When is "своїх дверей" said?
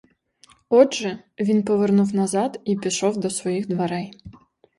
3.29-4.13